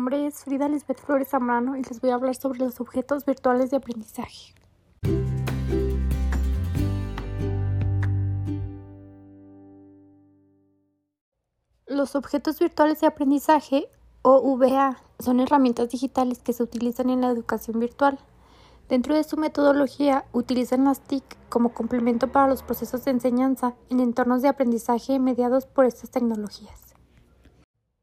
Mi 0.00 0.04
nombre 0.04 0.26
es 0.28 0.44
Frida 0.44 0.66
Lisbeth 0.66 0.98
Flores 0.98 1.28
Zambrano 1.28 1.76
y 1.76 1.82
les 1.82 2.00
voy 2.00 2.08
a 2.08 2.14
hablar 2.14 2.34
sobre 2.34 2.60
los 2.60 2.80
objetos 2.80 3.26
virtuales 3.26 3.70
de 3.70 3.76
aprendizaje. 3.76 4.54
Los 11.86 12.16
objetos 12.16 12.58
virtuales 12.58 13.02
de 13.02 13.08
aprendizaje, 13.08 13.90
o 14.22 14.56
VA, 14.56 14.96
son 15.18 15.38
herramientas 15.38 15.90
digitales 15.90 16.38
que 16.38 16.54
se 16.54 16.62
utilizan 16.62 17.10
en 17.10 17.20
la 17.20 17.28
educación 17.28 17.78
virtual. 17.78 18.18
Dentro 18.88 19.14
de 19.14 19.22
su 19.22 19.36
metodología, 19.36 20.24
utilizan 20.32 20.86
las 20.86 21.02
TIC 21.02 21.24
como 21.50 21.74
complemento 21.74 22.32
para 22.32 22.48
los 22.48 22.62
procesos 22.62 23.04
de 23.04 23.10
enseñanza 23.10 23.74
en 23.90 24.00
entornos 24.00 24.40
de 24.40 24.48
aprendizaje 24.48 25.18
mediados 25.18 25.66
por 25.66 25.84
estas 25.84 26.10
tecnologías. 26.10 26.89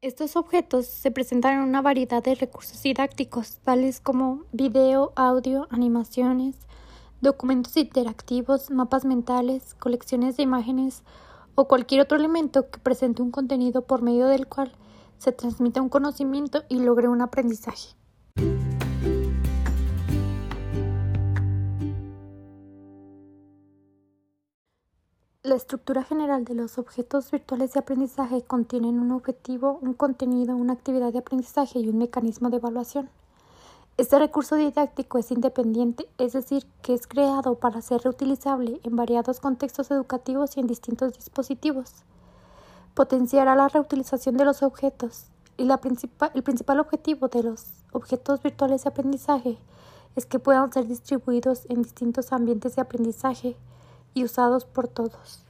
Estos 0.00 0.36
objetos 0.36 0.86
se 0.86 1.10
presentan 1.10 1.54
en 1.54 1.68
una 1.68 1.82
variedad 1.82 2.22
de 2.22 2.36
recursos 2.36 2.80
didácticos, 2.84 3.58
tales 3.64 3.98
como 3.98 4.44
video, 4.52 5.12
audio, 5.16 5.66
animaciones, 5.70 6.54
documentos 7.20 7.76
interactivos, 7.76 8.70
mapas 8.70 9.04
mentales, 9.04 9.74
colecciones 9.74 10.36
de 10.36 10.44
imágenes 10.44 11.02
o 11.56 11.66
cualquier 11.66 12.02
otro 12.02 12.16
elemento 12.16 12.70
que 12.70 12.78
presente 12.78 13.22
un 13.22 13.32
contenido 13.32 13.88
por 13.88 14.02
medio 14.02 14.28
del 14.28 14.46
cual 14.46 14.70
se 15.18 15.32
transmita 15.32 15.82
un 15.82 15.88
conocimiento 15.88 16.62
y 16.68 16.78
logre 16.78 17.08
un 17.08 17.20
aprendizaje. 17.20 17.96
La 25.48 25.54
estructura 25.54 26.04
general 26.04 26.44
de 26.44 26.54
los 26.54 26.76
objetos 26.76 27.30
virtuales 27.30 27.72
de 27.72 27.80
aprendizaje 27.80 28.42
contienen 28.42 29.00
un 29.00 29.12
objetivo, 29.12 29.78
un 29.80 29.94
contenido, 29.94 30.54
una 30.54 30.74
actividad 30.74 31.10
de 31.10 31.20
aprendizaje 31.20 31.78
y 31.78 31.88
un 31.88 31.96
mecanismo 31.96 32.50
de 32.50 32.58
evaluación. 32.58 33.08
Este 33.96 34.18
recurso 34.18 34.56
didáctico 34.56 35.16
es 35.16 35.30
independiente, 35.30 36.06
es 36.18 36.34
decir, 36.34 36.66
que 36.82 36.92
es 36.92 37.06
creado 37.06 37.54
para 37.54 37.80
ser 37.80 38.02
reutilizable 38.02 38.78
en 38.82 38.94
variados 38.94 39.40
contextos 39.40 39.90
educativos 39.90 40.54
y 40.54 40.60
en 40.60 40.66
distintos 40.66 41.14
dispositivos. 41.14 41.94
Potenciará 42.92 43.54
la 43.54 43.68
reutilización 43.68 44.36
de 44.36 44.44
los 44.44 44.62
objetos 44.62 45.28
y 45.56 45.66
el 45.66 46.42
principal 46.42 46.78
objetivo 46.78 47.28
de 47.28 47.44
los 47.44 47.72
objetos 47.92 48.42
virtuales 48.42 48.84
de 48.84 48.90
aprendizaje 48.90 49.56
es 50.14 50.26
que 50.26 50.40
puedan 50.40 50.70
ser 50.74 50.86
distribuidos 50.86 51.64
en 51.70 51.80
distintos 51.80 52.32
ambientes 52.32 52.76
de 52.76 52.82
aprendizaje 52.82 53.56
y 54.18 54.24
usados 54.24 54.64
por 54.64 54.88
todos. 54.88 55.44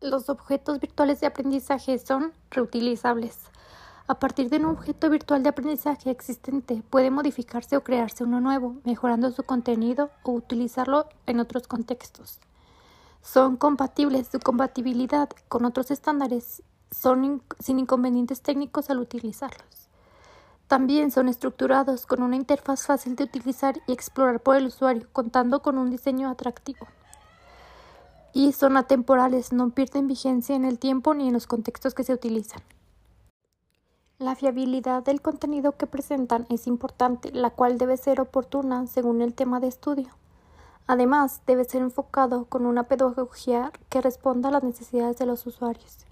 Los 0.00 0.30
objetos 0.30 0.80
virtuales 0.80 1.20
de 1.20 1.26
aprendizaje 1.26 1.98
son 1.98 2.32
reutilizables. 2.50 3.38
A 4.06 4.18
partir 4.18 4.48
de 4.48 4.56
un 4.56 4.64
objeto 4.64 5.08
virtual 5.10 5.42
de 5.42 5.50
aprendizaje 5.50 6.10
existente 6.10 6.82
puede 6.88 7.10
modificarse 7.10 7.76
o 7.76 7.84
crearse 7.84 8.24
uno 8.24 8.40
nuevo, 8.40 8.76
mejorando 8.84 9.30
su 9.30 9.44
contenido 9.44 10.10
o 10.24 10.32
utilizarlo 10.32 11.06
en 11.26 11.38
otros 11.38 11.68
contextos. 11.68 12.40
Son 13.22 13.56
compatibles, 13.56 14.28
su 14.32 14.40
compatibilidad 14.40 15.28
con 15.48 15.66
otros 15.66 15.90
estándares 15.90 16.62
son 16.90 17.42
sin 17.60 17.78
inconvenientes 17.78 18.40
técnicos 18.40 18.90
al 18.90 18.98
utilizarlos. 18.98 19.79
También 20.70 21.10
son 21.10 21.28
estructurados 21.28 22.06
con 22.06 22.22
una 22.22 22.36
interfaz 22.36 22.86
fácil 22.86 23.16
de 23.16 23.24
utilizar 23.24 23.80
y 23.88 23.92
explorar 23.92 24.38
por 24.38 24.54
el 24.54 24.66
usuario, 24.66 25.08
contando 25.12 25.62
con 25.62 25.78
un 25.78 25.90
diseño 25.90 26.30
atractivo. 26.30 26.86
Y 28.32 28.52
son 28.52 28.76
atemporales, 28.76 29.52
no 29.52 29.70
pierden 29.70 30.06
vigencia 30.06 30.54
en 30.54 30.64
el 30.64 30.78
tiempo 30.78 31.12
ni 31.12 31.26
en 31.26 31.32
los 31.32 31.48
contextos 31.48 31.92
que 31.92 32.04
se 32.04 32.14
utilizan. 32.14 32.62
La 34.20 34.36
fiabilidad 34.36 35.02
del 35.02 35.20
contenido 35.20 35.76
que 35.76 35.88
presentan 35.88 36.46
es 36.50 36.68
importante, 36.68 37.32
la 37.32 37.50
cual 37.50 37.76
debe 37.76 37.96
ser 37.96 38.20
oportuna 38.20 38.86
según 38.86 39.22
el 39.22 39.34
tema 39.34 39.58
de 39.58 39.66
estudio. 39.66 40.10
Además, 40.86 41.40
debe 41.48 41.64
ser 41.64 41.82
enfocado 41.82 42.44
con 42.44 42.64
una 42.64 42.84
pedagogía 42.84 43.72
que 43.88 44.00
responda 44.00 44.50
a 44.50 44.52
las 44.52 44.62
necesidades 44.62 45.18
de 45.18 45.26
los 45.26 45.44
usuarios. 45.48 46.06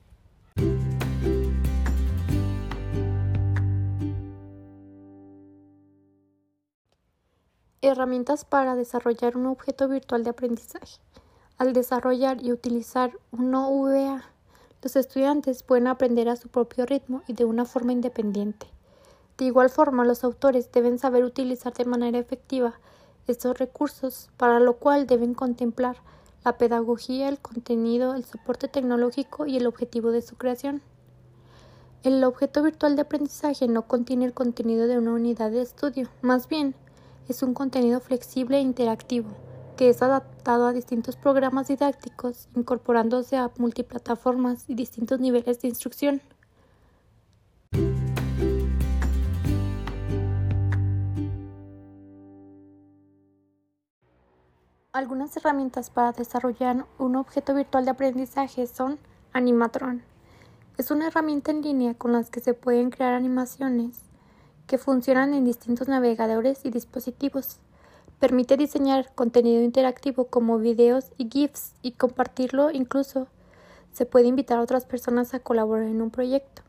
Herramientas 7.80 8.44
para 8.44 8.74
desarrollar 8.74 9.36
un 9.36 9.46
objeto 9.46 9.86
virtual 9.86 10.24
de 10.24 10.30
aprendizaje. 10.30 10.98
Al 11.58 11.72
desarrollar 11.72 12.42
y 12.42 12.50
utilizar 12.50 13.12
un 13.30 13.54
OVA, 13.54 14.24
los 14.82 14.96
estudiantes 14.96 15.62
pueden 15.62 15.86
aprender 15.86 16.28
a 16.28 16.34
su 16.34 16.48
propio 16.48 16.86
ritmo 16.86 17.22
y 17.28 17.34
de 17.34 17.44
una 17.44 17.64
forma 17.64 17.92
independiente. 17.92 18.66
De 19.36 19.44
igual 19.44 19.70
forma, 19.70 20.04
los 20.04 20.24
autores 20.24 20.72
deben 20.72 20.98
saber 20.98 21.22
utilizar 21.22 21.72
de 21.72 21.84
manera 21.84 22.18
efectiva 22.18 22.74
estos 23.28 23.56
recursos, 23.56 24.28
para 24.36 24.58
lo 24.58 24.78
cual 24.78 25.06
deben 25.06 25.34
contemplar 25.34 25.98
la 26.44 26.58
pedagogía, 26.58 27.28
el 27.28 27.38
contenido, 27.38 28.14
el 28.14 28.24
soporte 28.24 28.66
tecnológico 28.66 29.46
y 29.46 29.56
el 29.56 29.68
objetivo 29.68 30.10
de 30.10 30.22
su 30.22 30.34
creación. 30.34 30.82
El 32.02 32.24
objeto 32.24 32.60
virtual 32.60 32.96
de 32.96 33.02
aprendizaje 33.02 33.68
no 33.68 33.82
contiene 33.82 34.24
el 34.24 34.34
contenido 34.34 34.88
de 34.88 34.98
una 34.98 35.12
unidad 35.12 35.52
de 35.52 35.62
estudio, 35.62 36.08
más 36.22 36.48
bien 36.48 36.74
es 37.28 37.42
un 37.42 37.54
contenido 37.54 38.00
flexible 38.00 38.56
e 38.56 38.62
interactivo 38.62 39.28
que 39.76 39.90
es 39.90 40.02
adaptado 40.02 40.66
a 40.66 40.72
distintos 40.72 41.14
programas 41.14 41.68
didácticos, 41.68 42.48
incorporándose 42.56 43.36
a 43.36 43.52
multiplataformas 43.58 44.68
y 44.68 44.74
distintos 44.74 45.20
niveles 45.20 45.60
de 45.60 45.68
instrucción. 45.68 46.20
Algunas 54.92 55.36
herramientas 55.36 55.90
para 55.90 56.10
desarrollar 56.10 56.84
un 56.98 57.14
objeto 57.14 57.54
virtual 57.54 57.84
de 57.84 57.92
aprendizaje 57.92 58.66
son 58.66 58.98
Animatron. 59.32 60.02
Es 60.76 60.90
una 60.90 61.06
herramienta 61.06 61.52
en 61.52 61.62
línea 61.62 61.94
con 61.94 62.10
la 62.10 62.24
que 62.24 62.40
se 62.40 62.52
pueden 62.52 62.90
crear 62.90 63.14
animaciones 63.14 64.07
que 64.68 64.78
funcionan 64.78 65.34
en 65.34 65.44
distintos 65.44 65.88
navegadores 65.88 66.60
y 66.64 66.70
dispositivos. 66.70 67.58
Permite 68.20 68.56
diseñar 68.56 69.12
contenido 69.14 69.62
interactivo 69.62 70.26
como 70.26 70.58
videos 70.58 71.06
y 71.16 71.28
GIFs 71.28 71.72
y 71.82 71.92
compartirlo 71.92 72.70
incluso. 72.70 73.26
Se 73.92 74.06
puede 74.06 74.28
invitar 74.28 74.58
a 74.58 74.62
otras 74.62 74.84
personas 74.84 75.34
a 75.34 75.40
colaborar 75.40 75.88
en 75.88 76.02
un 76.02 76.10
proyecto. 76.10 76.62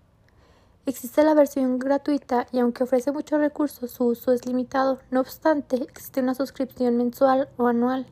Existe 0.86 1.24
la 1.24 1.34
versión 1.34 1.78
gratuita 1.78 2.48
y 2.52 2.60
aunque 2.60 2.84
ofrece 2.84 3.12
muchos 3.12 3.40
recursos, 3.40 3.92
su 3.92 4.06
uso 4.06 4.32
es 4.32 4.46
limitado. 4.46 5.00
No 5.12 5.20
obstante, 5.20 5.76
existe 5.76 6.22
una 6.22 6.34
suscripción 6.34 6.98
mensual 6.98 7.50
o 7.58 7.68
anual. 7.68 8.08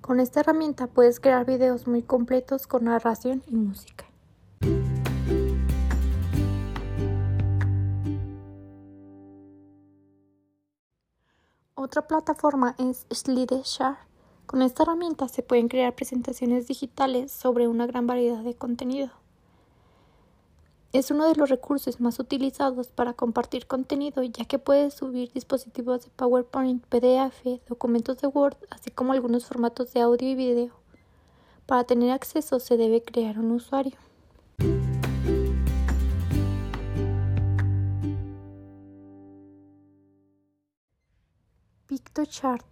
Con 0.00 0.20
esta 0.20 0.40
herramienta 0.40 0.86
puedes 0.86 1.18
crear 1.18 1.44
videos 1.44 1.88
muy 1.88 2.02
completos 2.02 2.66
con 2.66 2.84
narración 2.84 3.42
y 3.48 3.56
música. 3.56 4.06
Otra 11.86 12.02
plataforma 12.02 12.74
es 12.78 13.06
SlideShare. 13.14 13.98
Con 14.46 14.60
esta 14.60 14.82
herramienta 14.82 15.28
se 15.28 15.44
pueden 15.44 15.68
crear 15.68 15.94
presentaciones 15.94 16.66
digitales 16.66 17.30
sobre 17.30 17.68
una 17.68 17.86
gran 17.86 18.08
variedad 18.08 18.42
de 18.42 18.54
contenido. 18.54 19.12
Es 20.92 21.12
uno 21.12 21.28
de 21.28 21.36
los 21.36 21.48
recursos 21.48 22.00
más 22.00 22.18
utilizados 22.18 22.88
para 22.88 23.12
compartir 23.12 23.68
contenido 23.68 24.24
ya 24.24 24.46
que 24.46 24.58
puedes 24.58 24.94
subir 24.94 25.30
dispositivos 25.32 26.02
de 26.02 26.10
PowerPoint, 26.10 26.84
PDF, 26.86 27.64
documentos 27.68 28.18
de 28.18 28.26
Word, 28.26 28.56
así 28.70 28.90
como 28.90 29.12
algunos 29.12 29.46
formatos 29.46 29.92
de 29.92 30.00
audio 30.00 30.28
y 30.28 30.34
video. 30.34 30.72
Para 31.66 31.84
tener 31.84 32.10
acceso 32.10 32.58
se 32.58 32.76
debe 32.76 33.00
crear 33.00 33.38
un 33.38 33.52
usuario. 33.52 33.96
PictoChart. 41.96 42.66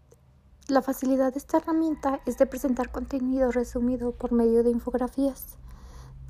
La 0.68 0.82
facilidad 0.82 1.32
de 1.32 1.38
esta 1.38 1.56
herramienta 1.56 2.20
es 2.26 2.36
de 2.36 2.44
presentar 2.44 2.92
contenido 2.92 3.50
resumido 3.52 4.12
por 4.12 4.32
medio 4.32 4.62
de 4.62 4.70
infografías. 4.70 5.56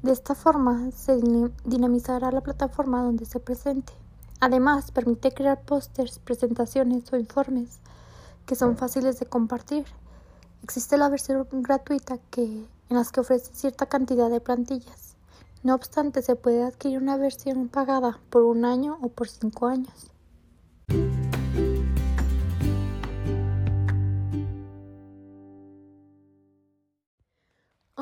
De 0.05 0.13
esta 0.13 0.37
forma 0.37 0.93
se 0.93 1.21
dinamizará 1.65 2.31
la 2.31 2.41
plataforma 2.41 3.03
donde 3.03 3.25
se 3.25 3.41
presente. 3.41 3.93
Además, 4.39 4.93
permite 4.93 5.33
crear 5.33 5.61
pósters, 5.63 6.21
presentaciones 6.21 7.13
o 7.13 7.17
informes 7.17 7.81
que 8.47 8.55
son 8.55 8.77
fáciles 8.77 9.19
de 9.19 9.27
compartir. 9.27 9.87
Existe 10.63 10.97
la 10.97 11.09
versión 11.09 11.49
gratuita 11.51 12.19
que, 12.31 12.45
en 12.45 12.97
las 12.97 13.11
que 13.11 13.21
ofrece 13.21 13.53
cierta 13.55 13.87
cantidad 13.87 14.31
de 14.31 14.41
plantillas. 14.41 15.17
No 15.65 15.75
obstante, 15.75 16.23
se 16.23 16.37
puede 16.37 16.63
adquirir 16.63 16.99
una 16.99 17.17
versión 17.17 17.69
pagada 17.69 18.21
por 18.31 18.45
un 18.45 18.65
año 18.65 18.99
o 19.03 19.09
por 19.09 19.29
cinco 19.29 19.67
años. 19.67 20.14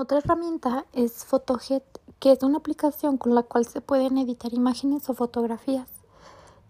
Otra 0.03 0.19
herramienta 0.19 0.85
es 0.93 1.25
Photohead, 1.25 1.85
que 2.19 2.33
es 2.33 2.43
una 2.43 2.59
aplicación 2.59 3.19
con 3.19 3.37
la 3.37 3.45
cual 3.45 3.67
se 3.67 3.81
pueden 3.81 4.19
editar 4.19 4.53
imágenes 4.53 5.09
o 5.09 5.15
fotografías, 5.15 5.89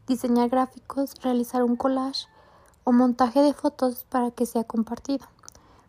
diseñar 0.06 0.50
gráficos, 0.50 1.14
realizar 1.22 1.62
un 1.62 1.76
collage 1.76 2.26
o 2.84 2.92
montaje 2.92 3.40
de 3.40 3.54
fotos 3.54 4.04
para 4.04 4.32
que 4.32 4.44
sea 4.44 4.64
compartido. 4.64 5.26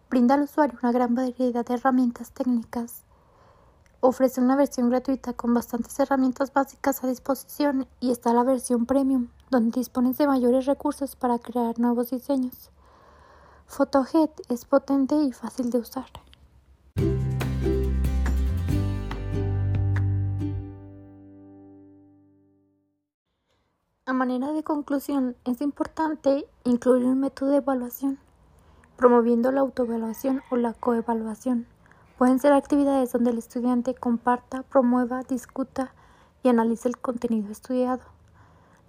Brinda 0.09 0.35
al 0.35 0.43
usuario 0.43 0.79
una 0.81 0.93
gran 0.93 1.15
variedad 1.15 1.65
de 1.65 1.73
herramientas 1.73 2.31
técnicas. 2.31 3.01
Ofrece 3.99 4.39
una 4.39 4.55
versión 4.55 4.89
gratuita 4.89 5.33
con 5.33 5.53
bastantes 5.53 5.99
herramientas 5.99 6.53
básicas 6.53 7.03
a 7.03 7.07
disposición 7.07 7.89
y 7.99 8.11
está 8.11 8.33
la 8.33 8.43
versión 8.43 8.85
premium, 8.85 9.27
donde 9.51 9.81
dispones 9.81 10.17
de 10.17 10.27
mayores 10.27 10.65
recursos 10.65 11.17
para 11.17 11.39
crear 11.39 11.77
nuevos 11.77 12.09
diseños. 12.09 12.69
Photohead 13.67 14.29
es 14.47 14.63
potente 14.63 15.15
y 15.15 15.33
fácil 15.33 15.71
de 15.71 15.79
usar. 15.79 16.05
A 24.05 24.11
manera 24.11 24.51
de 24.51 24.63
conclusión, 24.63 25.37
es 25.45 25.61
importante 25.61 26.45
incluir 26.65 27.05
un 27.05 27.21
método 27.21 27.51
de 27.51 27.57
evaluación, 27.59 28.19
promoviendo 28.97 29.49
la 29.53 29.61
autoevaluación 29.61 30.41
o 30.51 30.57
la 30.57 30.73
coevaluación. 30.73 31.67
Pueden 32.17 32.37
ser 32.37 32.51
actividades 32.51 33.13
donde 33.13 33.31
el 33.31 33.37
estudiante 33.37 33.95
comparta, 33.95 34.63
promueva, 34.63 35.23
discuta 35.23 35.93
y 36.43 36.49
analice 36.49 36.89
el 36.89 36.97
contenido 36.97 37.49
estudiado. 37.49 38.01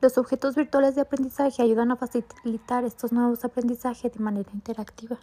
Los 0.01 0.19
objetos 0.19 0.57
virtuales 0.57 0.97
de 0.97 1.03
aprendizaje 1.03 1.63
ayudan 1.63 1.93
a 1.93 1.97
facilitar 1.97 2.83
estos 2.83 3.13
nuevos 3.13 3.45
aprendizajes 3.45 4.13
de 4.13 4.19
manera 4.19 4.51
interactiva. 4.53 5.21